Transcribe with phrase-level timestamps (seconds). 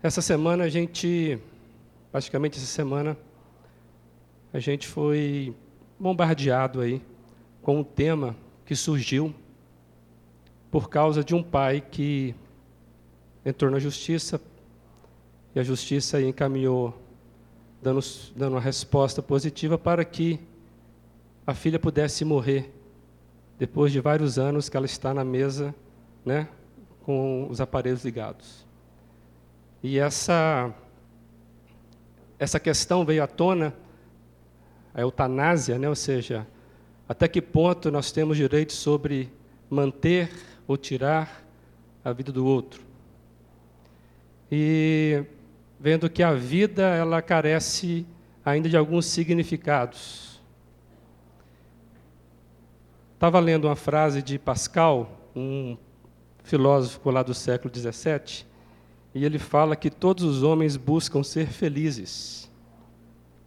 [0.00, 1.40] Essa semana a gente,
[2.12, 3.18] praticamente essa semana,
[4.52, 5.52] a gente foi
[5.98, 7.02] bombardeado aí
[7.60, 9.34] com um tema que surgiu
[10.70, 12.32] por causa de um pai que
[13.44, 14.40] entrou na justiça
[15.52, 16.96] e a justiça encaminhou,
[17.82, 17.98] dando,
[18.36, 20.38] dando uma resposta positiva para que
[21.44, 22.72] a filha pudesse morrer
[23.58, 25.74] depois de vários anos que ela está na mesa,
[26.24, 26.46] né,
[27.02, 28.67] com os aparelhos ligados.
[29.82, 30.74] E essa,
[32.38, 33.74] essa questão veio à tona,
[34.92, 35.88] a eutanásia, né?
[35.88, 36.46] ou seja,
[37.08, 39.32] até que ponto nós temos direito sobre
[39.70, 40.30] manter
[40.66, 41.44] ou tirar
[42.04, 42.82] a vida do outro.
[44.50, 45.24] E
[45.78, 48.06] vendo que a vida ela carece
[48.44, 50.40] ainda de alguns significados.
[53.14, 55.76] Estava lendo uma frase de Pascal, um
[56.42, 58.47] filósofo lá do século XVII,
[59.14, 62.50] e ele fala que todos os homens buscam ser felizes,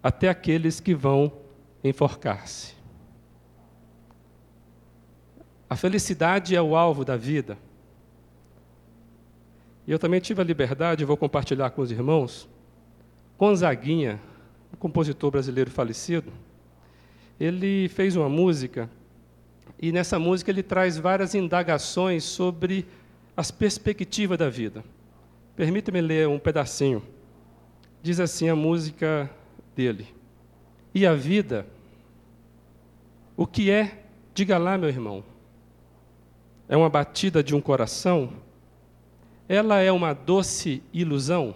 [0.02, 1.32] até aqueles que vão
[1.84, 2.74] enforcar-se.
[5.70, 7.58] A felicidade é o alvo da vida.
[9.88, 12.48] E eu também tive a liberdade, vou compartilhar com os irmãos,
[13.38, 14.20] Gonzaguinha,
[14.74, 16.32] um compositor brasileiro falecido,
[17.40, 18.90] ele fez uma música,
[19.82, 22.86] e nessa música ele traz várias indagações sobre
[23.36, 24.84] as perspectivas da vida.
[25.62, 27.04] Permita-me ler um pedacinho.
[28.02, 29.30] Diz assim a música
[29.76, 30.08] dele.
[30.92, 31.68] E a vida,
[33.38, 34.06] o que é?
[34.34, 35.24] Diga lá, meu irmão.
[36.68, 38.34] É uma batida de um coração?
[39.48, 41.54] Ela é uma doce ilusão?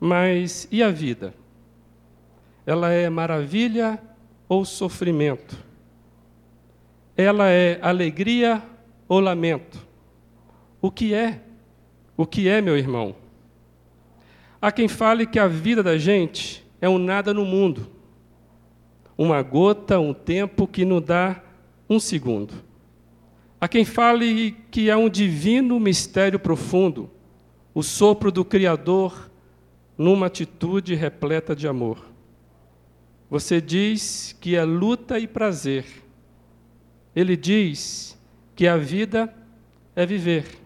[0.00, 1.32] Mas e a vida?
[2.66, 4.02] Ela é maravilha
[4.48, 5.56] ou sofrimento?
[7.16, 8.60] Ela é alegria
[9.06, 9.86] ou lamento?
[10.80, 11.42] O que é?
[12.16, 13.14] O que é, meu irmão?
[14.60, 17.88] Há quem fale que a vida da gente é um nada no mundo,
[19.16, 21.42] uma gota, um tempo que nos dá
[21.88, 22.54] um segundo.
[23.60, 27.10] Há quem fale que é um divino mistério profundo,
[27.74, 29.30] o sopro do Criador
[29.96, 32.12] numa atitude repleta de amor.
[33.30, 35.86] Você diz que é luta e prazer.
[37.14, 38.18] Ele diz
[38.54, 39.32] que a vida
[39.96, 40.61] é viver.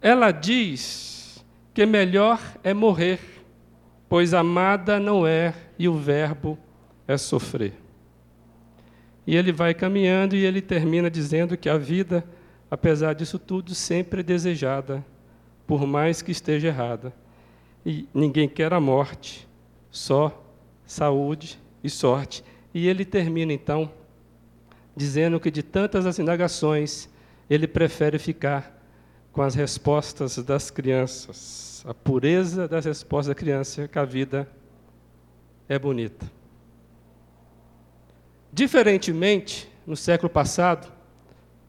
[0.00, 1.44] Ela diz
[1.74, 3.20] que melhor é morrer,
[4.08, 6.58] pois amada não é e o verbo
[7.06, 7.74] é sofrer.
[9.26, 12.24] E ele vai caminhando e ele termina dizendo que a vida,
[12.70, 15.04] apesar disso tudo, sempre é desejada,
[15.66, 17.12] por mais que esteja errada.
[17.84, 19.46] E ninguém quer a morte,
[19.90, 20.42] só
[20.86, 22.42] saúde e sorte.
[22.72, 23.92] E ele termina então
[24.96, 27.08] dizendo que de tantas as indagações,
[27.48, 28.79] ele prefere ficar
[29.32, 34.48] com as respostas das crianças, a pureza das respostas da criança, que a vida
[35.68, 36.30] é bonita.
[38.52, 40.92] Diferentemente, no século passado,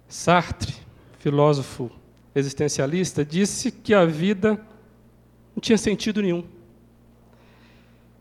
[0.07, 0.73] Sartre,
[1.19, 1.91] filósofo
[2.33, 4.59] existencialista, disse que a vida
[5.55, 6.43] não tinha sentido nenhum.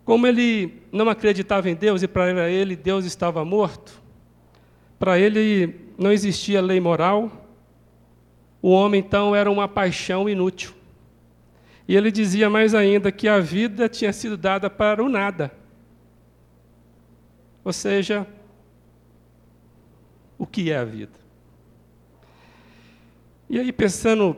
[0.04, 4.00] Como ele não acreditava em Deus e para ele Deus estava morto,
[4.98, 7.39] para ele não existia lei moral,
[8.62, 10.72] o homem então era uma paixão inútil.
[11.88, 15.52] E ele dizia mais ainda que a vida tinha sido dada para o nada.
[17.64, 18.26] Ou seja,
[20.38, 21.18] o que é a vida?
[23.48, 24.36] E aí, pensando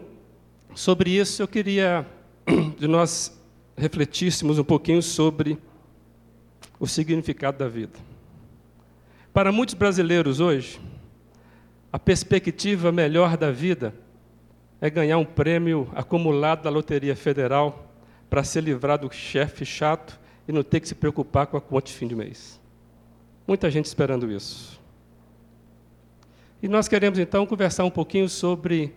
[0.75, 2.07] sobre isso, eu queria
[2.79, 3.39] que nós
[3.77, 5.59] refletíssemos um pouquinho sobre
[6.81, 7.99] o significado da vida.
[9.33, 10.81] Para muitos brasileiros hoje,
[11.93, 13.95] a perspectiva melhor da vida
[14.83, 17.89] é ganhar um prêmio acumulado da Loteria Federal
[18.29, 21.87] para ser livrado do chefe chato e não ter que se preocupar com a conta
[21.87, 22.61] de fim de mês.
[23.47, 24.81] Muita gente esperando isso.
[26.61, 28.93] E nós queremos então conversar um pouquinho sobre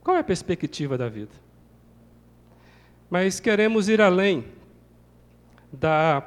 [0.00, 1.32] qual é a perspectiva da vida.
[3.10, 4.44] Mas queremos ir além
[5.72, 6.22] da,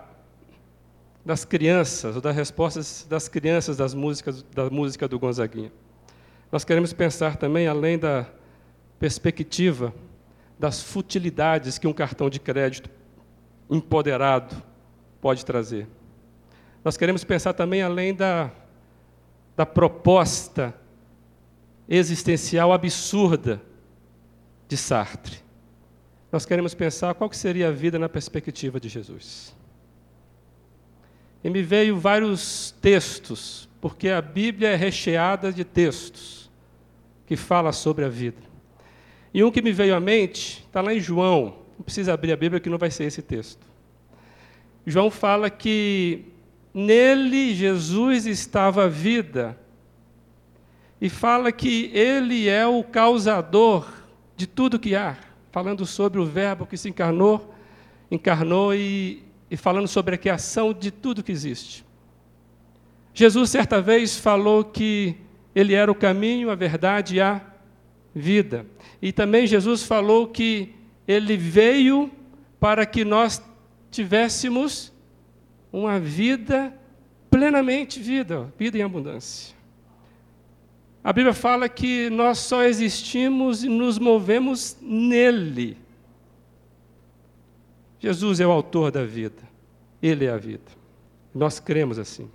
[1.24, 5.72] das crianças, ou das respostas das crianças das músicas, da música do Gonzaguinha.
[6.52, 8.28] Nós queremos pensar também além da
[9.02, 9.92] perspectiva
[10.60, 12.88] das futilidades que um cartão de crédito
[13.68, 14.56] empoderado
[15.20, 15.88] pode trazer.
[16.84, 18.52] Nós queremos pensar também além da,
[19.56, 20.72] da proposta
[21.90, 23.60] existencial absurda
[24.68, 25.40] de Sartre.
[26.32, 29.56] Nós queremos pensar qual que seria a vida na perspectiva de Jesus.
[31.44, 36.52] E me veio vários textos, porque a Bíblia é recheada de textos
[37.26, 38.51] que fala sobre a vida.
[39.34, 41.56] E um que me veio à mente está lá em João.
[41.78, 43.66] Não precisa abrir a Bíblia que não vai ser esse texto.
[44.86, 46.26] João fala que
[46.74, 49.58] nele Jesus estava a vida.
[51.00, 53.92] E fala que ele é o causador
[54.36, 55.18] de tudo que há,
[55.52, 57.54] falando sobre o Verbo que se encarnou,
[58.10, 61.84] encarnou e, e falando sobre a criação de tudo que existe.
[63.14, 65.16] Jesus, certa vez, falou que
[65.54, 67.42] ele era o caminho, a verdade e a
[68.14, 68.66] vida.
[69.02, 70.74] E também Jesus falou que
[71.08, 72.12] ele veio
[72.60, 73.42] para que nós
[73.90, 74.92] tivéssemos
[75.72, 76.74] uma vida
[77.30, 79.56] plenamente vida, vida em abundância.
[81.04, 85.78] A Bíblia fala que nós só existimos e nos movemos nele.
[88.00, 89.42] Jesus é o autor da vida,
[90.02, 90.72] ele é a vida.
[91.34, 92.30] Nós cremos assim.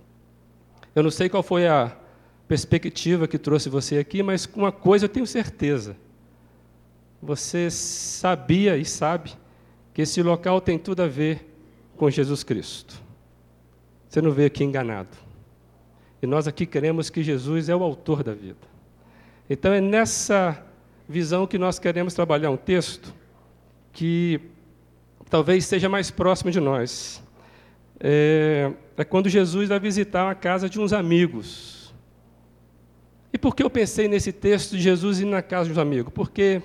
[0.95, 1.95] Eu não sei qual foi a
[2.47, 5.95] perspectiva que trouxe você aqui, mas uma coisa eu tenho certeza.
[7.21, 9.31] Você sabia e sabe
[9.93, 11.45] que esse local tem tudo a ver
[11.97, 13.01] com Jesus Cristo.
[14.07, 15.09] Você não veio aqui enganado.
[16.21, 18.67] E nós aqui queremos que Jesus é o autor da vida.
[19.49, 20.63] Então é nessa
[21.07, 23.13] visão que nós queremos trabalhar um texto
[23.93, 24.39] que
[25.29, 27.23] talvez seja mais próximo de nós
[27.99, 31.76] é, é quando Jesus vai visitar a casa de uns amigos.
[33.37, 36.11] E por que eu pensei nesse texto de Jesus ir na casa de uns amigos?
[36.11, 36.59] Porque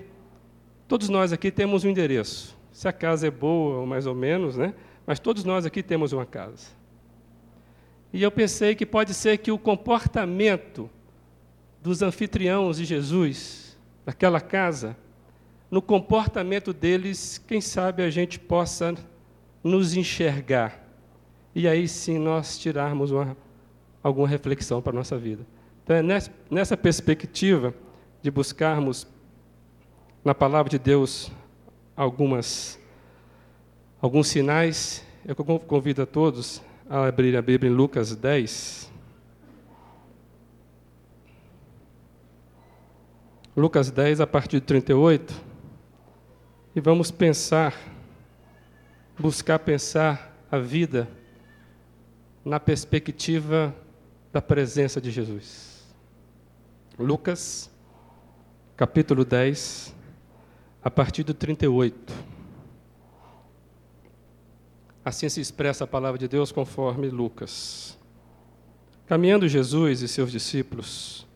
[0.88, 2.56] todos nós aqui temos um endereço.
[2.72, 4.72] Se a casa é boa ou mais ou menos, né?
[5.06, 6.68] Mas todos nós aqui temos uma casa.
[8.10, 10.88] E eu pensei que pode ser que o comportamento
[11.82, 14.96] dos anfitriãos de Jesus, daquela casa,
[15.70, 18.94] no comportamento deles, quem sabe a gente possa
[19.62, 20.82] nos enxergar
[21.54, 23.36] e aí sim nós tirarmos uma,
[24.02, 25.46] alguma reflexão para a nossa vida.
[25.84, 26.02] Então, é
[26.50, 27.74] nessa perspectiva
[28.22, 29.06] de buscarmos
[30.24, 31.32] na palavra de Deus
[31.96, 32.78] algumas,
[34.00, 38.92] alguns sinais, eu convido a todos a abrir a Bíblia em Lucas 10.
[43.56, 45.34] Lucas 10, a partir de 38,
[46.74, 47.74] e vamos pensar,
[49.18, 51.08] buscar pensar a vida
[52.44, 53.74] na perspectiva
[54.32, 55.82] da presença de Jesus.
[56.98, 57.70] Lucas,
[58.76, 59.94] capítulo 10,
[60.82, 62.12] a partir do 38.
[65.04, 67.98] Assim se expressa a palavra de Deus conforme Lucas.
[69.06, 71.26] Caminhando Jesus e seus discípulos,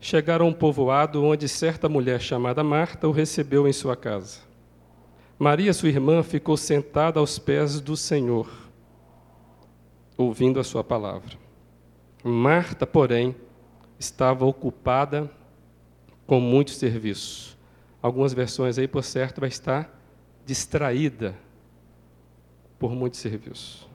[0.00, 4.40] chegaram a um povoado onde certa mulher chamada Marta o recebeu em sua casa.
[5.38, 8.50] Maria, sua irmã, ficou sentada aos pés do Senhor
[10.16, 11.39] ouvindo a sua palavra.
[12.22, 13.34] Marta, porém,
[13.98, 15.30] estava ocupada
[16.26, 17.58] com muito serviço.
[18.02, 19.98] Algumas versões aí, por certo, vai estar
[20.44, 21.34] distraída
[22.78, 23.88] por muito serviço.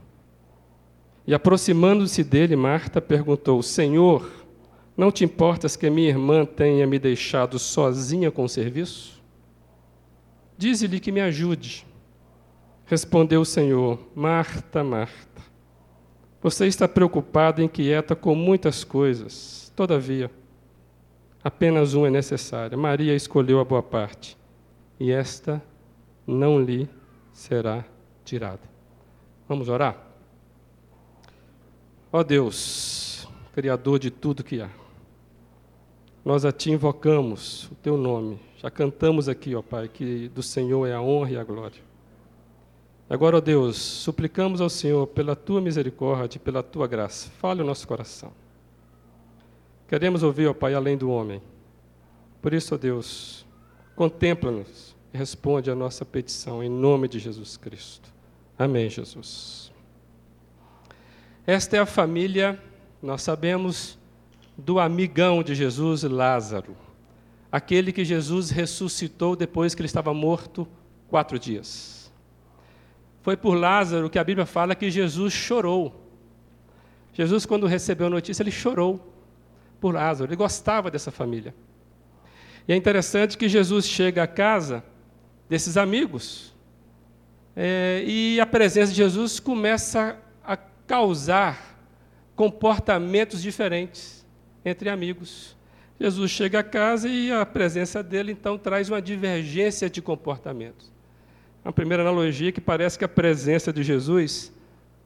[1.28, 4.30] E aproximando-se dele, Marta perguntou: Senhor,
[4.96, 9.22] não te importas que minha irmã tenha me deixado sozinha com o serviço?
[10.58, 11.86] Dize-lhe que me ajude.
[12.86, 15.35] Respondeu o Senhor: Marta, Marta
[16.46, 19.74] você está preocupado e inquieta com muitas coisas.
[19.76, 20.30] Todavia,
[21.44, 22.78] apenas uma é necessária.
[22.78, 24.38] Maria escolheu a boa parte,
[25.00, 25.60] e esta
[26.28, 26.88] não lhe
[27.34, 27.84] será
[28.24, 28.62] tirada.
[29.50, 29.98] Vamos orar?
[32.14, 34.70] Ó Deus, Criador de tudo que há,
[36.24, 38.40] nós a Ti invocamos o Teu nome.
[38.60, 41.82] Já cantamos aqui, ó Pai, que do Senhor é a honra e a glória.
[43.10, 47.30] Agora, ó Deus, suplicamos ao Senhor pela tua misericórdia e pela tua graça.
[47.40, 48.32] Fale o nosso coração.
[49.88, 51.42] Queremos ouvir, ó Pai, além do homem.
[52.42, 53.46] Por isso, ó Deus,
[53.96, 58.12] contempla-nos e responde a nossa petição em nome de Jesus Cristo.
[58.58, 59.72] Amém, Jesus.
[61.46, 62.60] Esta é a família,
[63.02, 64.00] nós sabemos,
[64.58, 66.76] do amigão de Jesus, Lázaro,
[67.52, 70.68] aquele que Jesus ressuscitou depois que ele estava morto
[71.08, 72.05] quatro dias.
[73.26, 76.00] Foi por Lázaro que a Bíblia fala que Jesus chorou.
[77.12, 79.12] Jesus, quando recebeu a notícia, ele chorou
[79.82, 80.30] por Lázaro.
[80.30, 81.52] Ele gostava dessa família.
[82.68, 84.84] E é interessante que Jesus chega à casa
[85.50, 86.54] desses amigos
[87.56, 91.80] é, e a presença de Jesus começa a causar
[92.36, 94.24] comportamentos diferentes
[94.64, 95.58] entre amigos.
[96.00, 100.94] Jesus chega a casa e a presença dele então traz uma divergência de comportamentos.
[101.66, 104.54] A primeira analogia é que parece que a presença de Jesus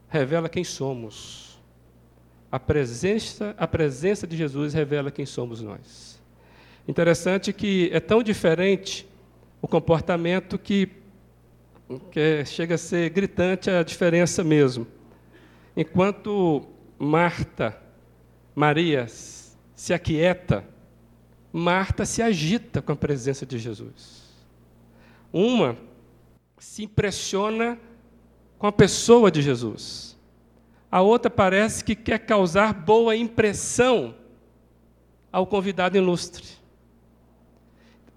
[0.10, 1.58] revela quem somos.
[2.52, 6.22] A presença, a presença de Jesus revela quem somos nós.
[6.86, 9.08] Interessante que é tão diferente
[9.62, 10.90] o comportamento que,
[12.12, 14.86] que chega a ser gritante a diferença mesmo.
[15.78, 17.80] Enquanto Marta,
[18.54, 20.66] Maria se aquieta,
[21.54, 24.28] Marta se agita com a presença de Jesus.
[25.32, 25.78] Uma
[26.60, 27.80] se impressiona
[28.58, 30.18] com a pessoa de Jesus.
[30.92, 34.16] A outra parece que quer causar boa impressão
[35.32, 36.46] ao convidado ilustre.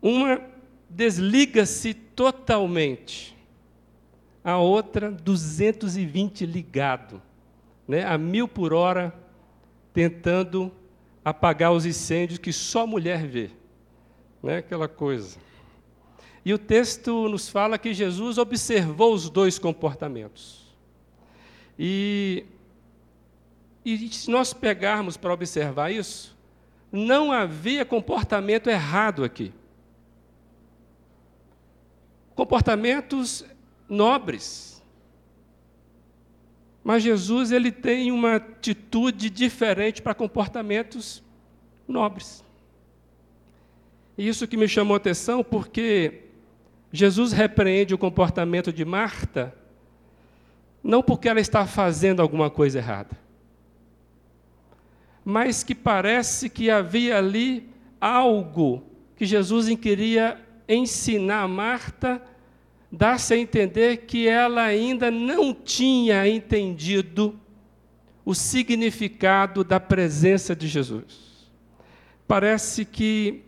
[0.00, 0.40] Uma
[0.88, 3.36] desliga-se totalmente,
[4.42, 7.22] a outra 220 ligado,
[7.86, 9.14] né, a mil por hora,
[9.92, 10.72] tentando
[11.24, 13.50] apagar os incêndios que só mulher vê,
[14.42, 15.38] né, aquela coisa.
[16.44, 20.62] E o texto nos fala que Jesus observou os dois comportamentos.
[21.78, 22.44] E,
[23.84, 26.36] e se nós pegarmos para observar isso,
[26.90, 29.52] não havia comportamento errado aqui.
[32.34, 33.44] Comportamentos
[33.88, 34.82] nobres.
[36.82, 41.22] Mas Jesus ele tem uma atitude diferente para comportamentos
[41.86, 42.44] nobres.
[44.18, 46.22] E isso que me chamou a atenção porque
[46.92, 49.54] Jesus repreende o comportamento de Marta,
[50.84, 53.16] não porque ela está fazendo alguma coisa errada,
[55.24, 57.68] mas que parece que havia ali
[58.00, 58.84] algo
[59.16, 62.20] que Jesus queria ensinar a Marta,
[62.90, 67.38] dar-se a entender que ela ainda não tinha entendido
[68.24, 71.50] o significado da presença de Jesus.
[72.26, 73.44] Parece que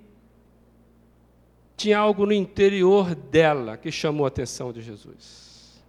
[1.76, 5.82] tinha algo no interior dela que chamou a atenção de Jesus.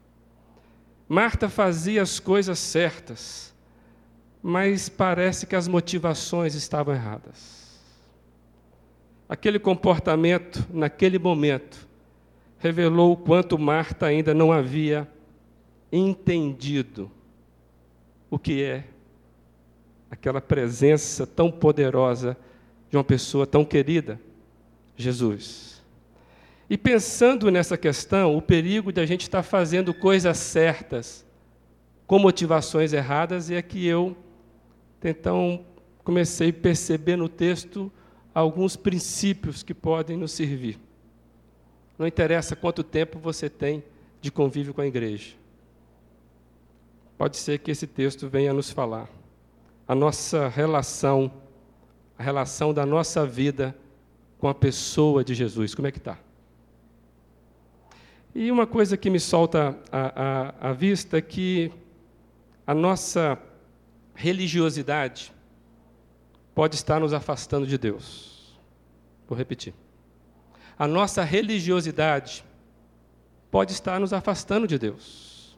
[1.08, 3.54] Marta fazia as coisas certas,
[4.42, 7.80] mas parece que as motivações estavam erradas.
[9.30, 11.88] Aquele comportamento, naquele momento,
[12.58, 15.08] revelou o quanto Marta ainda não havia
[15.92, 17.12] entendido
[18.30, 18.84] o que é
[20.10, 22.38] aquela presença tão poderosa
[22.90, 24.20] de uma pessoa tão querida,
[24.96, 25.75] Jesus.
[26.70, 31.26] E pensando nessa questão, o perigo de a gente estar fazendo coisas certas
[32.08, 34.16] com motivações erradas é que eu,
[35.04, 35.64] então,
[36.04, 37.92] comecei a perceber no texto
[38.34, 40.80] alguns princípios que podem nos servir.
[41.98, 43.84] Não interessa quanto tempo você tem
[44.20, 45.36] de convívio com a igreja.
[47.18, 49.08] Pode ser que esse texto venha nos falar.
[49.88, 51.32] A nossa relação,
[52.18, 53.76] a relação da nossa vida
[54.40, 56.18] com a pessoa de Jesus, como é que está?
[58.38, 61.72] E uma coisa que me solta a, a, a vista é que
[62.68, 63.40] a nossa
[64.14, 65.32] religiosidade
[66.54, 68.60] pode estar nos afastando de Deus.
[69.26, 69.74] Vou repetir.
[70.78, 72.44] A nossa religiosidade
[73.50, 75.58] pode estar nos afastando de Deus.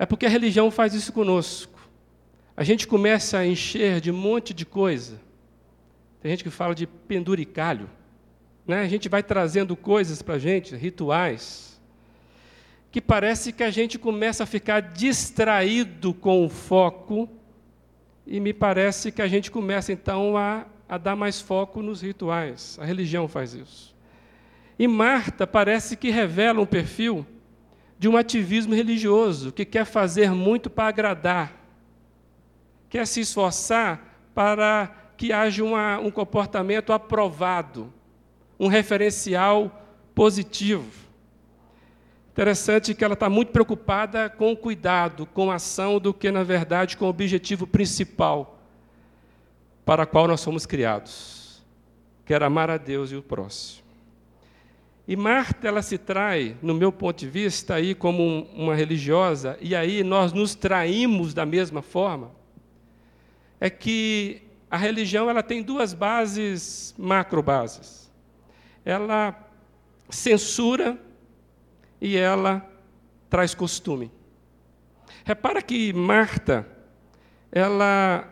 [0.00, 1.78] É porque a religião faz isso conosco.
[2.56, 5.20] A gente começa a encher de um monte de coisa.
[6.20, 7.88] Tem gente que fala de penduricalho.
[8.66, 8.82] Né?
[8.82, 11.80] A gente vai trazendo coisas para a gente, rituais,
[12.90, 17.28] que parece que a gente começa a ficar distraído com o foco,
[18.26, 22.78] e me parece que a gente começa então a, a dar mais foco nos rituais.
[22.80, 23.94] A religião faz isso.
[24.78, 27.26] E Marta parece que revela um perfil
[27.98, 31.52] de um ativismo religioso, que quer fazer muito para agradar,
[32.88, 37.92] quer se esforçar para que haja uma, um comportamento aprovado
[38.60, 39.82] um referencial
[40.14, 40.84] positivo.
[42.30, 46.44] Interessante que ela está muito preocupada com o cuidado, com a ação, do que, na
[46.44, 48.60] verdade, com o objetivo principal
[49.82, 51.64] para o qual nós somos criados,
[52.26, 53.80] que era amar a Deus e o próximo.
[55.08, 59.58] E Marta, ela se trai, no meu ponto de vista, aí como um, uma religiosa,
[59.60, 62.30] e aí nós nos traímos da mesma forma,
[63.58, 67.99] é que a religião ela tem duas bases, macro bases
[68.84, 69.48] ela
[70.08, 70.98] censura
[72.00, 72.68] e ela
[73.28, 74.10] traz costume.
[75.24, 76.66] Repara que Marta,
[77.52, 78.28] ela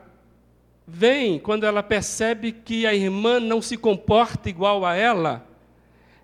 [0.86, 5.46] vem quando ela percebe que a irmã não se comporta igual a ela,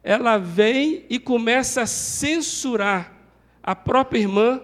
[0.02, 3.12] ela vem e começa a censurar
[3.62, 4.60] a própria irmã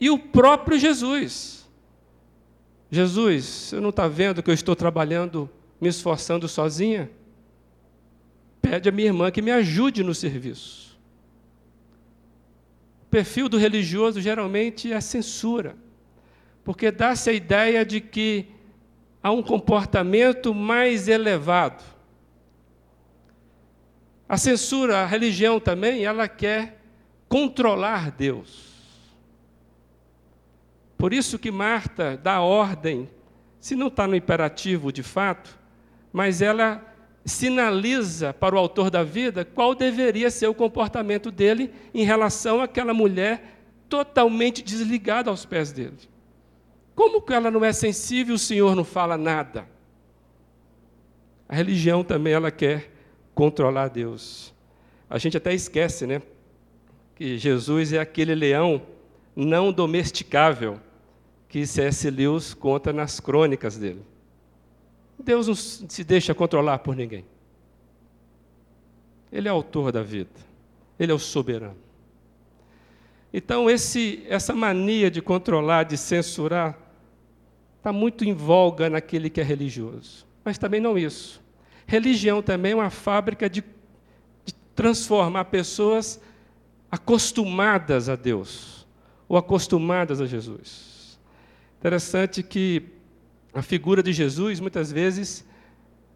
[0.00, 1.68] e o próprio Jesus.
[2.90, 5.48] Jesus, você não está vendo que eu estou trabalhando,
[5.80, 7.10] me esforçando sozinha?
[8.68, 10.98] Pede a minha irmã que me ajude no serviço.
[13.02, 15.74] O perfil do religioso geralmente é censura,
[16.62, 18.46] porque dá-se a ideia de que
[19.22, 21.82] há um comportamento mais elevado.
[24.28, 26.82] A censura, a religião também, ela quer
[27.26, 28.68] controlar Deus.
[30.98, 33.08] Por isso que Marta dá ordem,
[33.58, 35.58] se não está no imperativo de fato,
[36.12, 36.87] mas ela
[37.24, 42.94] sinaliza para o autor da vida qual deveria ser o comportamento dele em relação àquela
[42.94, 45.96] mulher totalmente desligada aos pés dele.
[46.94, 49.66] Como que ela não é sensível, o Senhor não fala nada?
[51.48, 52.90] A religião também ela quer
[53.34, 54.52] controlar Deus.
[55.08, 56.20] A gente até esquece, né?
[57.14, 58.82] Que Jesus é aquele leão
[59.34, 60.80] não domesticável
[61.48, 62.10] que C.S.
[62.10, 64.02] Lewis conta nas crônicas dele.
[65.18, 67.24] Deus não se deixa controlar por ninguém.
[69.32, 70.30] Ele é autor da vida.
[70.98, 71.76] Ele é o soberano.
[73.32, 76.78] Então, esse, essa mania de controlar, de censurar,
[77.76, 80.26] está muito em voga naquele que é religioso.
[80.44, 81.42] Mas também não isso.
[81.86, 83.62] Religião também é uma fábrica de,
[84.44, 86.20] de transformar pessoas
[86.90, 88.86] acostumadas a Deus,
[89.28, 91.18] ou acostumadas a Jesus.
[91.78, 92.82] Interessante que
[93.52, 95.44] a figura de Jesus, muitas vezes,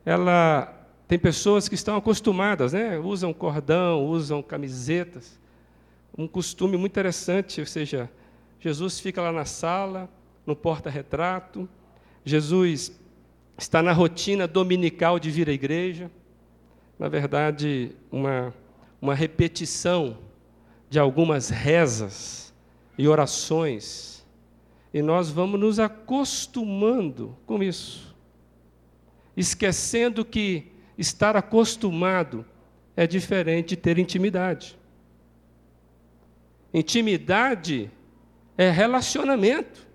[0.04, 0.72] ela
[1.08, 2.98] tem pessoas que estão acostumadas, né?
[2.98, 5.38] usam cordão, usam camisetas.
[6.16, 8.10] Um costume muito interessante, ou seja,
[8.60, 10.08] Jesus fica lá na sala,
[10.46, 11.68] no porta-retrato,
[12.24, 12.92] Jesus
[13.58, 16.10] está na rotina dominical de vir à igreja.
[16.98, 18.54] Na verdade, uma,
[19.00, 20.18] uma repetição
[20.88, 22.52] de algumas rezas
[22.98, 24.11] e orações
[24.92, 28.14] e nós vamos nos acostumando com isso,
[29.36, 32.44] esquecendo que estar acostumado
[32.94, 34.78] é diferente de ter intimidade.
[36.74, 37.90] Intimidade
[38.56, 39.86] é relacionamento.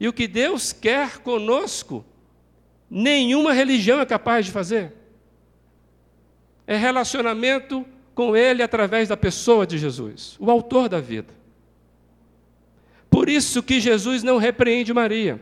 [0.00, 2.04] E o que Deus quer conosco,
[2.90, 4.92] nenhuma religião é capaz de fazer.
[6.66, 11.32] É relacionamento com Ele através da pessoa de Jesus, o autor da vida.
[13.10, 15.40] Por isso que Jesus não repreende Maria.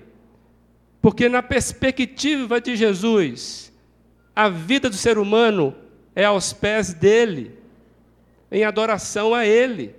[1.01, 3.73] Porque na perspectiva de Jesus,
[4.35, 5.75] a vida do ser humano
[6.15, 7.59] é aos pés dele,
[8.51, 9.95] em adoração a ele.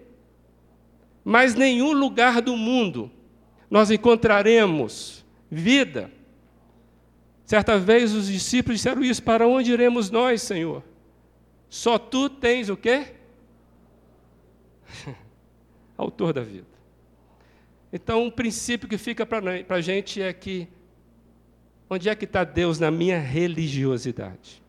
[1.23, 3.12] Mas nenhum lugar do mundo
[3.69, 6.12] nós encontraremos vida.
[7.45, 10.84] Certa vez os discípulos disseram isso: Para onde iremos nós, Senhor?
[11.69, 13.13] Só tu tens o quê?
[15.97, 16.76] Autor da vida.
[17.91, 20.67] Então, um princípio que fica para a gente é que
[21.89, 24.62] onde é que está Deus na minha religiosidade?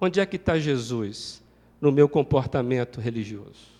[0.00, 1.42] Onde é que está Jesus
[1.80, 3.72] no meu comportamento religioso?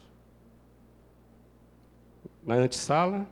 [2.44, 3.28] Na antessala?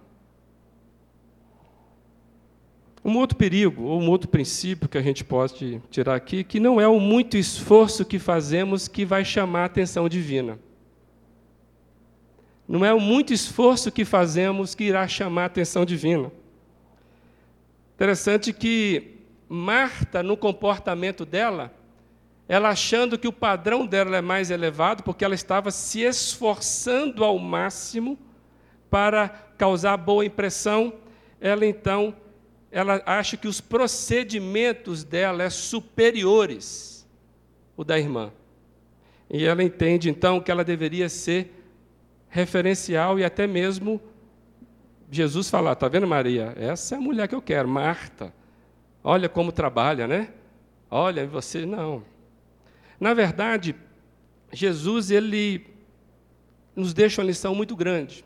[3.04, 6.80] Um outro perigo, ou um outro princípio que a gente pode tirar aqui, que não
[6.80, 10.58] é o muito esforço que fazemos que vai chamar a atenção divina.
[12.70, 16.30] Não é o muito esforço que fazemos que irá chamar a atenção divina.
[17.96, 19.16] Interessante que
[19.48, 21.74] Marta, no comportamento dela,
[22.48, 27.40] ela achando que o padrão dela é mais elevado, porque ela estava se esforçando ao
[27.40, 28.16] máximo
[28.88, 29.28] para
[29.58, 30.92] causar boa impressão,
[31.40, 32.14] ela então
[32.70, 37.04] ela acha que os procedimentos dela é superiores
[37.76, 38.30] o da irmã.
[39.28, 41.56] E ela entende então que ela deveria ser
[42.30, 44.00] referencial e até mesmo
[45.10, 46.54] Jesus falar: está vendo, Maria?
[46.56, 48.32] Essa é a mulher que eu quero, Marta.
[49.02, 50.30] Olha como trabalha, né?
[50.90, 52.04] Olha, você não.
[52.98, 53.74] Na verdade,
[54.52, 55.66] Jesus ele
[56.76, 58.24] nos deixa uma lição muito grande.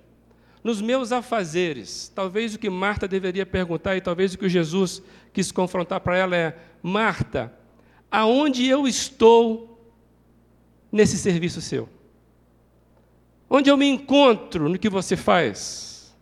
[0.62, 5.52] Nos meus afazeres, talvez o que Marta deveria perguntar e talvez o que Jesus quis
[5.52, 7.52] confrontar para ela é: Marta,
[8.10, 9.92] aonde eu estou
[10.90, 11.88] nesse serviço seu?
[13.48, 16.14] Onde eu me encontro no que você faz?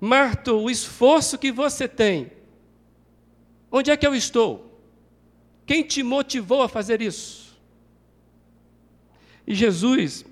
[0.00, 2.32] Marta, o esforço que você tem.
[3.70, 4.80] Onde é que eu estou?
[5.66, 7.56] Quem te motivou a fazer isso?
[9.46, 10.24] E Jesus,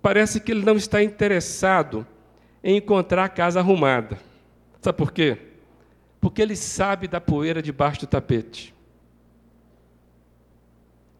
[0.00, 2.06] parece que ele não está interessado
[2.62, 4.18] em encontrar a casa arrumada.
[4.80, 5.38] Sabe por quê?
[6.20, 8.74] Porque ele sabe da poeira debaixo do tapete.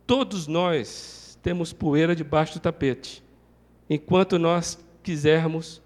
[0.06, 3.22] Todos nós temos poeira debaixo do tapete,
[3.88, 5.80] enquanto nós quisermos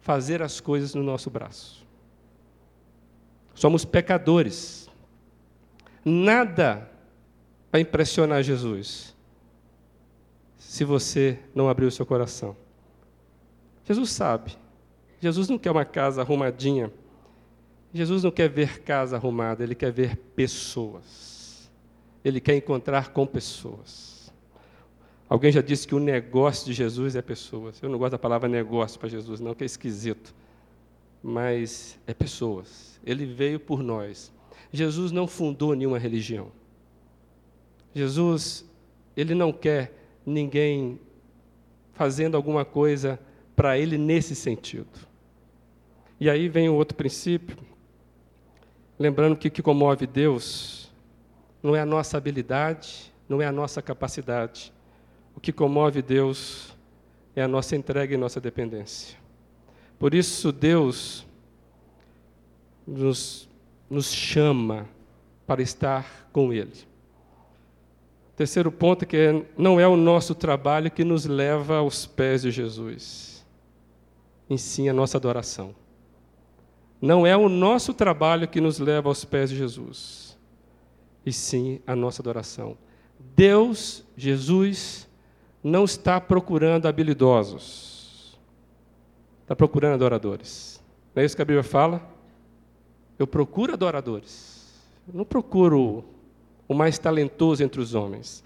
[0.00, 1.86] fazer as coisas no nosso braço.
[3.54, 4.90] Somos pecadores.
[6.04, 6.90] Nada
[7.70, 9.14] vai impressionar Jesus
[10.58, 12.56] se você não abrir o seu coração.
[13.84, 14.58] Jesus sabe.
[15.20, 16.92] Jesus não quer uma casa arrumadinha.
[17.92, 21.70] Jesus não quer ver casa arrumada, ele quer ver pessoas.
[22.24, 24.13] ele quer encontrar com pessoas.
[25.28, 27.82] Alguém já disse que o negócio de Jesus é pessoas.
[27.82, 30.34] Eu não gosto da palavra negócio para Jesus, não, que é esquisito.
[31.22, 33.00] Mas é pessoas.
[33.04, 34.32] Ele veio por nós.
[34.72, 36.52] Jesus não fundou nenhuma religião.
[37.94, 38.68] Jesus,
[39.16, 39.92] ele não quer
[40.26, 40.98] ninguém
[41.94, 43.18] fazendo alguma coisa
[43.54, 44.88] para ele nesse sentido.
[46.18, 47.56] E aí vem o outro princípio,
[48.98, 50.92] lembrando que o que comove Deus
[51.62, 54.73] não é a nossa habilidade, não é a nossa capacidade.
[55.36, 56.74] O que comove Deus
[57.34, 59.16] é a nossa entrega e nossa dependência.
[59.98, 61.26] Por isso, Deus
[62.86, 63.48] nos,
[63.88, 64.88] nos chama
[65.46, 66.72] para estar com Ele.
[68.36, 72.50] Terceiro ponto que é, não é o nosso trabalho que nos leva aos pés de
[72.50, 73.46] Jesus,
[74.50, 75.74] em sim a nossa adoração.
[77.00, 80.36] Não é o nosso trabalho que nos leva aos pés de Jesus,
[81.24, 82.76] e sim a nossa adoração.
[83.36, 85.08] Deus, Jesus,
[85.64, 88.38] não está procurando habilidosos,
[89.40, 90.78] está procurando adoradores.
[91.14, 92.06] Não é isso que a Bíblia fala?
[93.18, 96.04] Eu procuro adoradores, eu não procuro
[96.68, 98.44] o mais talentoso entre os homens.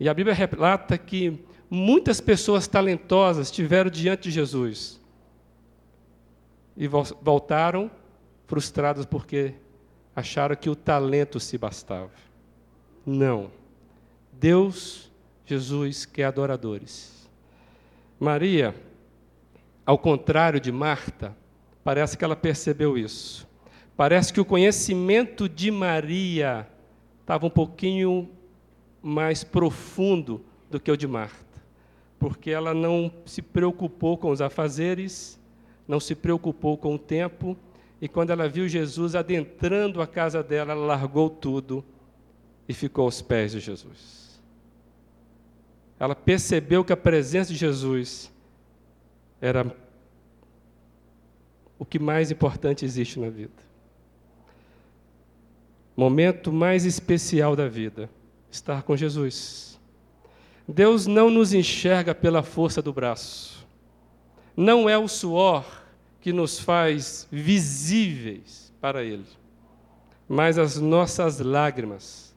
[0.00, 5.00] E a Bíblia relata que muitas pessoas talentosas estiveram diante de Jesus
[6.76, 7.90] e voltaram
[8.46, 9.54] frustradas porque
[10.14, 12.10] acharam que o talento se bastava.
[13.04, 13.50] Não.
[14.32, 15.07] Deus,
[15.48, 17.26] Jesus, quer adoradores.
[18.20, 18.74] Maria,
[19.86, 21.34] ao contrário de Marta,
[21.82, 23.48] parece que ela percebeu isso.
[23.96, 26.68] Parece que o conhecimento de Maria
[27.22, 28.28] estava um pouquinho
[29.02, 31.62] mais profundo do que o de Marta,
[32.18, 35.40] porque ela não se preocupou com os afazeres,
[35.86, 37.56] não se preocupou com o tempo,
[38.02, 41.82] e quando ela viu Jesus adentrando a casa dela, ela largou tudo
[42.68, 44.27] e ficou aos pés de Jesus.
[45.98, 48.32] Ela percebeu que a presença de Jesus
[49.40, 49.74] era
[51.78, 53.68] o que mais importante existe na vida
[55.98, 58.08] momento mais especial da vida,
[58.52, 59.80] estar com Jesus.
[60.68, 63.66] Deus não nos enxerga pela força do braço.
[64.56, 65.64] Não é o suor
[66.20, 69.26] que nos faz visíveis para Ele,
[70.28, 72.32] mas as nossas lágrimas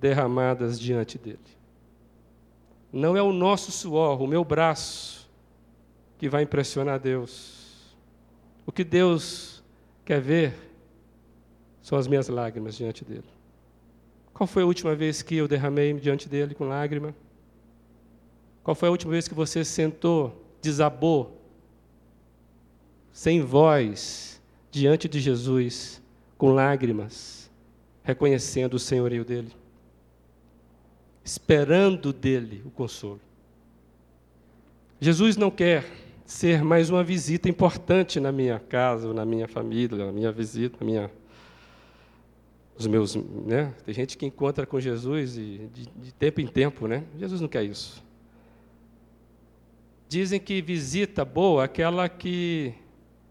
[0.00, 1.59] derramadas diante dele.
[2.92, 5.28] Não é o nosso suor, o meu braço,
[6.18, 7.94] que vai impressionar Deus.
[8.66, 9.62] O que Deus
[10.04, 10.54] quer ver
[11.80, 13.24] são as minhas lágrimas diante dele.
[14.34, 17.14] Qual foi a última vez que eu derramei diante dele com lágrima?
[18.62, 21.40] Qual foi a última vez que você sentou, desabou,
[23.12, 26.02] sem voz, diante de Jesus,
[26.38, 27.50] com lágrimas,
[28.02, 29.52] reconhecendo o senhorio dele?
[31.30, 33.20] Esperando dele o consolo.
[35.00, 35.84] Jesus não quer
[36.26, 40.84] ser mais uma visita importante na minha casa, na minha família, na minha visita, na
[40.84, 41.10] minha
[42.76, 43.72] os meus, né?
[43.84, 47.04] Tem gente que encontra com Jesus e de, de tempo em tempo, né?
[47.16, 48.04] Jesus não quer isso.
[50.08, 52.74] Dizem que visita boa é aquela que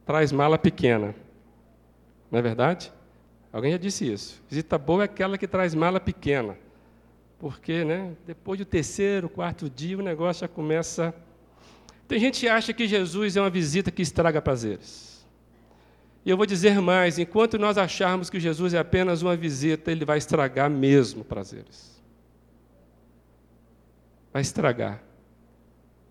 [0.05, 1.13] traz mala pequena.
[2.31, 2.93] Não é verdade?
[3.51, 4.41] Alguém já disse isso.
[4.47, 6.55] Visita boa é aquela que traz mala pequena.
[7.39, 11.15] Porque, né, depois do terceiro, quarto dia, o negócio já começa.
[12.05, 15.25] Tem gente que acha que Jesus é uma visita que estraga prazeres.
[16.25, 20.03] E eu vou dizer mais: enquanto nós acharmos que Jesus é apenas uma visita, ele
[20.03, 21.97] vai estragar mesmo prazeres.
[24.33, 25.01] Vai estragar.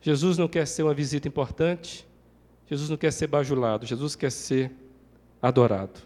[0.00, 2.08] Jesus não quer ser uma visita importante,
[2.66, 4.72] Jesus não quer ser bajulado, Jesus quer ser
[5.42, 6.00] adorado.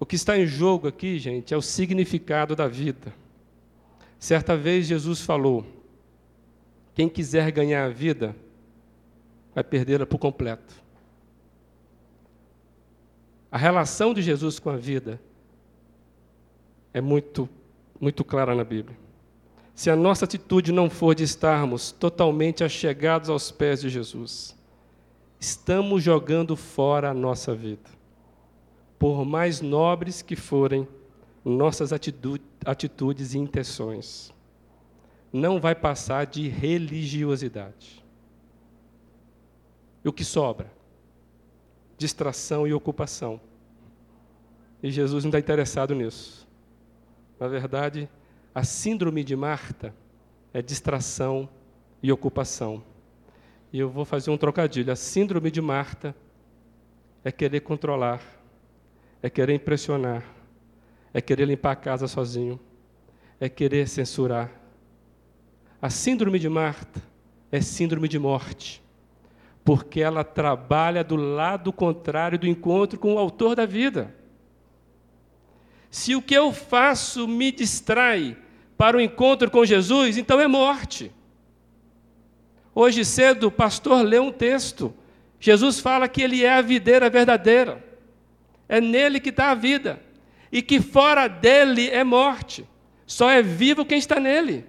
[0.00, 3.12] O que está em jogo aqui, gente, é o significado da vida.
[4.18, 5.64] Certa vez Jesus falou:
[6.94, 8.34] quem quiser ganhar a vida,
[9.54, 10.74] vai perdê-la por completo.
[13.50, 15.20] A relação de Jesus com a vida
[16.92, 17.48] é muito,
[18.00, 18.96] muito clara na Bíblia.
[19.74, 24.56] Se a nossa atitude não for de estarmos totalmente achegados aos pés de Jesus,
[25.38, 27.88] estamos jogando fora a nossa vida.
[28.98, 30.86] Por mais nobres que forem
[31.56, 34.32] nossas atitudes e intenções,
[35.32, 38.04] não vai passar de religiosidade.
[40.04, 40.78] E o que sobra?
[41.98, 43.40] distração e ocupação.
[44.80, 46.48] E Jesus não está interessado nisso.
[47.38, 48.08] Na verdade,
[48.54, 49.92] a síndrome de Marta
[50.54, 51.48] é distração
[52.00, 52.82] e ocupação.
[53.72, 54.92] E eu vou fazer um trocadilho.
[54.92, 56.14] A síndrome de Marta
[57.24, 58.22] é querer controlar,
[59.20, 60.24] é querer impressionar,
[61.18, 62.60] é querer limpar a casa sozinho,
[63.40, 64.52] é querer censurar.
[65.82, 67.02] A síndrome de Marta
[67.50, 68.80] é síndrome de morte,
[69.64, 74.14] porque ela trabalha do lado contrário do encontro com o autor da vida.
[75.90, 78.36] Se o que eu faço me distrai
[78.76, 81.10] para o encontro com Jesus, então é morte.
[82.72, 84.94] Hoje cedo, o pastor leu um texto.
[85.40, 87.84] Jesus fala que ele é a videira verdadeira.
[88.68, 90.06] É nele que está a vida.
[90.50, 92.66] E que fora dele é morte.
[93.06, 94.64] Só é vivo quem está nele.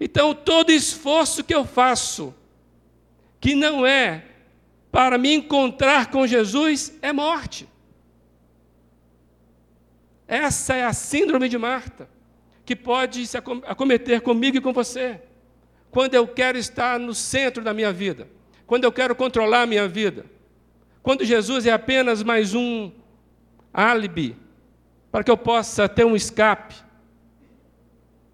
[0.00, 2.34] Então, todo esforço que eu faço,
[3.40, 4.24] que não é
[4.90, 7.68] para me encontrar com Jesus, é morte.
[10.26, 12.08] Essa é a síndrome de Marta,
[12.64, 15.20] que pode se acometer comigo e com você.
[15.90, 18.28] Quando eu quero estar no centro da minha vida,
[18.66, 20.26] quando eu quero controlar a minha vida,
[21.02, 22.90] quando Jesus é apenas mais um
[23.72, 24.36] álibi
[25.14, 26.74] para que eu possa ter um escape.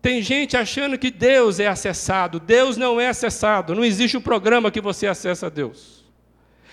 [0.01, 2.41] Tem gente achando que Deus é acessado.
[2.41, 3.75] Deus não é acessado.
[3.75, 6.07] Não existe um programa que você acessa a Deus.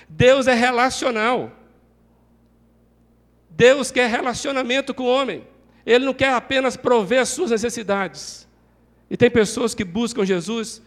[0.08, 1.52] Deus é relacional.
[3.50, 5.46] Deus quer relacionamento com o homem.
[5.86, 8.48] Ele não quer apenas prover as suas necessidades.
[9.10, 10.82] E tem pessoas que buscam Jesus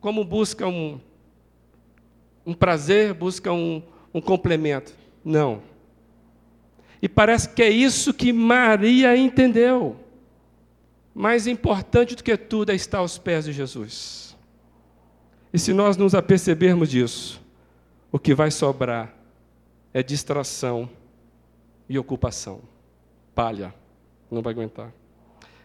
[0.00, 1.00] como buscam um,
[2.46, 3.82] um prazer, buscam um,
[4.14, 4.94] um complemento.
[5.24, 5.62] Não.
[7.00, 9.96] E parece que é isso que Maria entendeu.
[11.14, 14.36] Mais importante do que tudo é estar aos pés de Jesus.
[15.52, 17.40] E se nós nos apercebermos disso,
[18.12, 19.14] o que vai sobrar
[19.92, 20.88] é distração
[21.88, 22.60] e ocupação.
[23.34, 23.74] Palha,
[24.30, 24.92] não vai aguentar.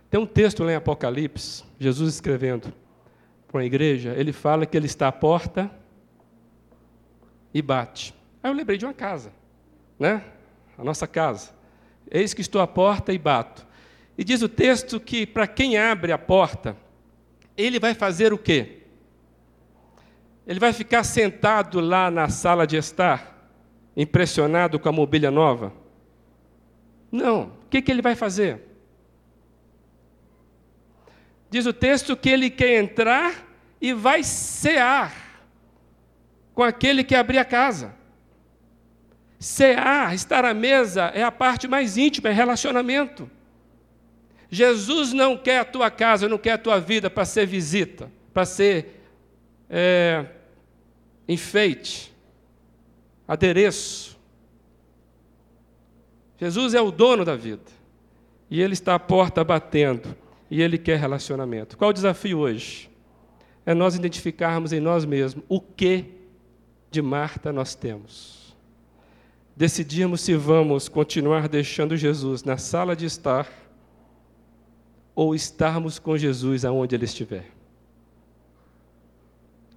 [0.10, 2.74] Tem um texto lá em Apocalipse, Jesus escrevendo
[3.48, 5.70] para uma igreja, ele fala que ele está à porta
[7.54, 8.14] e bate.
[8.42, 9.34] Aí eu lembrei de uma casa,
[10.00, 10.24] né?
[10.78, 11.52] A nossa casa.
[12.10, 13.66] Eis que estou à porta e bato.
[14.18, 16.76] E diz o texto que para quem abre a porta,
[17.58, 18.84] ele vai fazer o quê?
[20.46, 23.50] Ele vai ficar sentado lá na sala de estar,
[23.96, 25.74] impressionado com a mobília nova?
[27.12, 27.44] Não.
[27.44, 28.62] O que, que ele vai fazer?
[31.50, 33.48] Diz o texto que ele quer entrar
[33.80, 35.14] e vai cear
[36.54, 37.94] com aquele que abrir a casa.
[39.42, 43.28] Cear, estar à mesa, é a parte mais íntima, é relacionamento.
[44.52, 48.46] Jesus não quer a tua casa, não quer a tua vida para ser visita, para
[48.46, 49.02] ser
[49.68, 50.28] é,
[51.28, 52.14] enfeite,
[53.28, 54.16] adereço.
[56.38, 57.72] Jesus é o dono da vida.
[58.48, 60.16] E Ele está à porta batendo.
[60.52, 61.76] E Ele quer relacionamento.
[61.76, 62.92] Qual o desafio hoje?
[63.66, 66.06] É nós identificarmos em nós mesmos o que
[66.92, 68.41] de Marta nós temos.
[69.62, 73.48] Decidirmos se vamos continuar deixando Jesus na sala de estar
[75.14, 77.46] ou estarmos com Jesus aonde Ele estiver.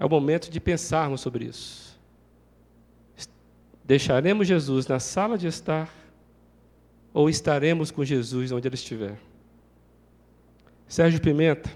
[0.01, 2.01] É o momento de pensarmos sobre isso.
[3.85, 5.95] Deixaremos Jesus na sala de estar
[7.13, 9.19] ou estaremos com Jesus onde ele estiver.
[10.89, 11.71] Sérgio Pimenta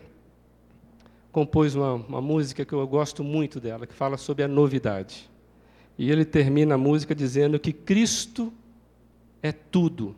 [1.31, 5.28] compôs uma, uma, música que eu gosto muito dela, que fala sobre a novidade.
[5.99, 8.53] E ele termina a música dizendo que Cristo
[9.43, 10.15] é tudo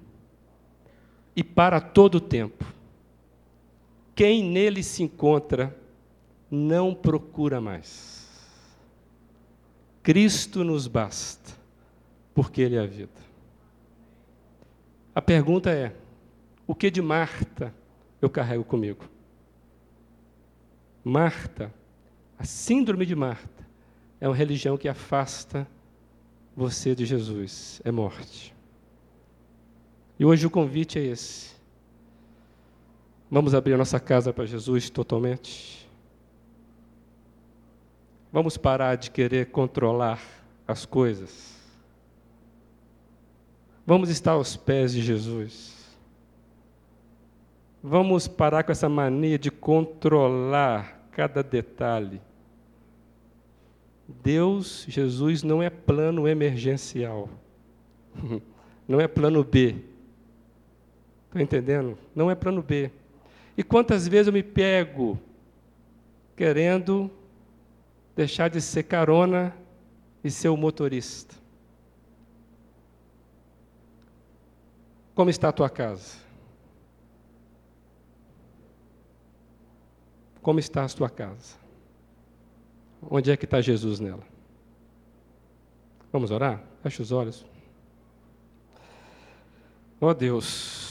[1.34, 2.64] e para todo o tempo.
[4.14, 5.74] Quem nele se encontra
[6.50, 8.28] não procura mais.
[10.02, 11.52] Cristo nos basta,
[12.34, 13.20] porque Ele é a vida.
[15.14, 15.94] A pergunta é:
[16.66, 17.74] o que de Marta
[18.20, 19.04] eu carrego comigo?
[21.02, 21.72] Marta,
[22.38, 23.66] a síndrome de Marta,
[24.20, 25.66] é uma religião que afasta
[26.54, 28.54] você de Jesus, é morte.
[30.18, 31.54] E hoje o convite é esse.
[33.30, 35.88] Vamos abrir a nossa casa para Jesus totalmente.
[38.32, 40.20] Vamos parar de querer controlar
[40.68, 41.58] as coisas.
[43.86, 45.80] Vamos estar aos pés de Jesus.
[47.82, 52.20] Vamos parar com essa mania de controlar cada detalhe.
[54.22, 57.28] Deus, Jesus, não é plano emergencial.
[58.88, 59.76] Não é plano B.
[61.28, 61.96] Está entendendo?
[62.12, 62.90] Não é plano B.
[63.56, 65.16] E quantas vezes eu me pego
[66.34, 67.08] querendo
[68.16, 69.54] deixar de ser carona
[70.24, 71.36] e ser o motorista?
[75.14, 76.18] Como está a tua casa?
[80.42, 81.59] Como está a tua casa?
[83.02, 84.22] Onde é que está Jesus nela?
[86.12, 86.62] Vamos orar?
[86.82, 87.44] Feche os olhos.
[90.00, 90.90] Ó oh Deus,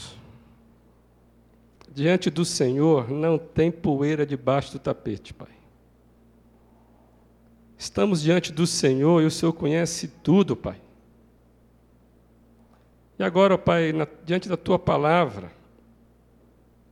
[1.92, 5.48] Diante do Senhor não tem poeira debaixo do tapete, Pai.
[7.76, 10.80] Estamos diante do Senhor e o Senhor conhece tudo, Pai.
[13.18, 15.50] E agora, Pai, na, diante da tua palavra,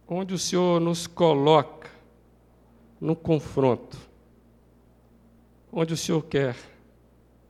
[0.09, 1.89] onde o Senhor nos coloca
[3.01, 3.97] no confronto,
[5.81, 6.57] onde o Senhor quer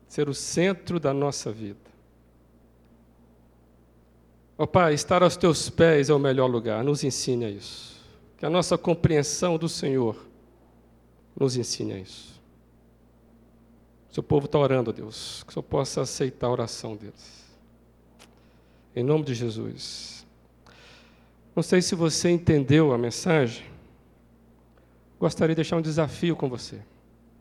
[0.06, 1.78] ser o centro da nossa vida.
[4.58, 7.96] Ó oh, Pai, estar aos teus pés é o melhor lugar, nos ensine a isso.
[8.36, 10.14] Que a nossa compreensão do Senhor
[11.38, 12.38] nos ensine a isso.
[14.10, 17.46] O seu povo está orando, Deus, que o Senhor possa aceitar a oração deles.
[18.94, 20.26] Em nome de Jesus.
[21.56, 23.64] Não sei se você entendeu a mensagem.
[25.18, 26.78] Gostaria de deixar um desafio com você.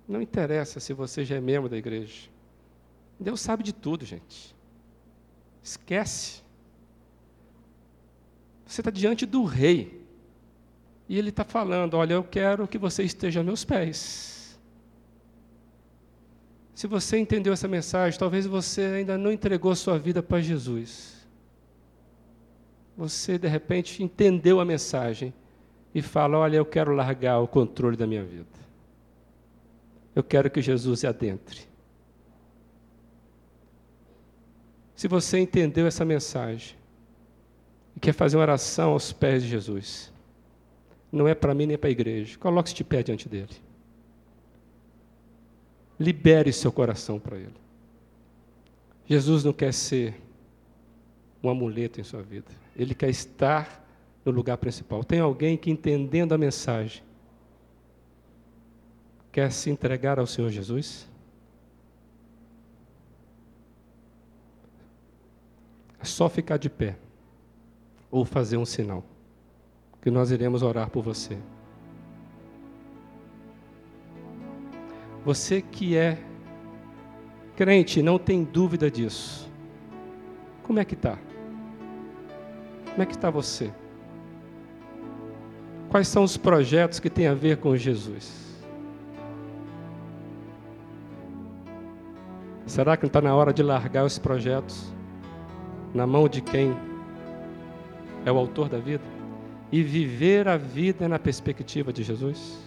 [0.08, 2.30] Não interessa se você já é membro da igreja.
[3.20, 4.56] Deus sabe de tudo, gente.
[5.62, 6.42] Esquece.
[8.66, 10.02] Você está diante do rei.
[11.10, 14.58] E ele está falando: Olha, eu quero que você esteja aos meus pés.
[16.74, 21.26] Se você entendeu essa mensagem, talvez você ainda não entregou sua vida para Jesus.
[22.96, 25.34] Você, de repente, entendeu a mensagem
[25.94, 28.67] e fala: Olha, eu quero largar o controle da minha vida.
[30.18, 31.62] Eu quero que Jesus adentre.
[34.96, 36.76] Se você entendeu essa mensagem,
[37.96, 40.12] e quer fazer uma oração aos pés de Jesus,
[41.12, 42.36] não é para mim nem para a igreja.
[42.40, 43.54] Coloque-se de pé diante dele.
[46.00, 47.54] Libere seu coração para ele.
[49.06, 50.20] Jesus não quer ser
[51.44, 52.50] um amuleto em sua vida.
[52.76, 53.88] Ele quer estar
[54.26, 55.04] no lugar principal.
[55.04, 57.04] Tem alguém que, entendendo a mensagem,
[59.38, 61.08] quer se entregar ao Senhor Jesus?
[66.00, 66.98] É só ficar de pé
[68.10, 69.04] ou fazer um sinal,
[70.02, 71.38] que nós iremos orar por você.
[75.24, 76.18] Você que é
[77.56, 79.48] crente, não tem dúvida disso.
[80.64, 81.16] Como é que está?
[82.90, 83.72] Como é que está você?
[85.90, 88.47] Quais são os projetos que têm a ver com Jesus?
[92.78, 94.94] Será que não está na hora de largar os projetos
[95.96, 96.78] na mão de quem
[98.24, 99.04] é o autor da vida,
[99.72, 102.60] e viver a vida na perspectiva de Jesus?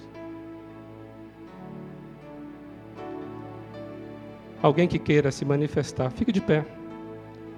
[4.61, 6.67] Alguém que queira se manifestar, fique de pé.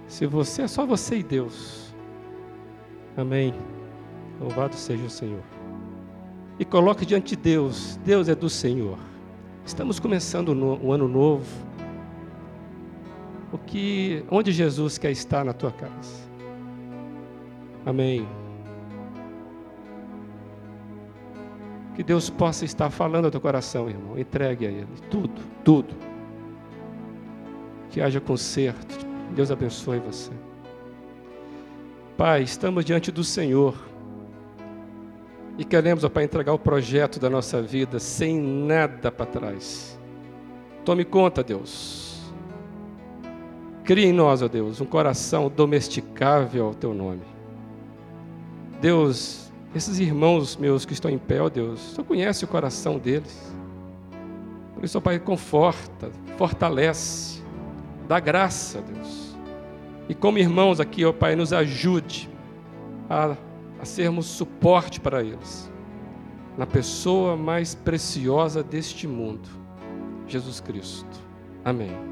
[0.06, 1.94] Se você é só você e Deus.
[3.16, 3.54] Amém.
[4.38, 5.42] Louvado seja o Senhor.
[6.58, 8.98] E coloque diante de Deus, Deus é do Senhor.
[9.64, 11.71] Estamos começando um ano novo.
[13.52, 16.32] O que, onde Jesus quer estar na tua casa?
[17.84, 18.26] Amém.
[21.94, 24.18] Que Deus possa estar falando ao teu coração, irmão.
[24.18, 25.94] Entregue a Ele tudo, tudo.
[27.90, 29.06] Que haja conserto.
[29.34, 30.30] Deus abençoe você.
[32.16, 33.76] Pai, estamos diante do Senhor.
[35.58, 39.98] E queremos, ó Pai, entregar o projeto da nossa vida sem nada para trás.
[40.84, 42.11] Tome conta, Deus.
[43.84, 47.22] Crie em nós, ó Deus, um coração domesticável ao Teu nome.
[48.80, 53.54] Deus, esses irmãos meus que estão em pé, ó Deus, só conhece o coração deles.
[54.74, 57.42] Por isso, ó Pai, conforta, fortalece,
[58.06, 59.36] dá graça, Deus.
[60.08, 62.28] E como irmãos aqui, ó Pai, nos ajude
[63.08, 63.36] a,
[63.80, 65.70] a sermos suporte para eles,
[66.56, 69.48] na pessoa mais preciosa deste mundo,
[70.26, 71.20] Jesus Cristo.
[71.64, 72.11] Amém.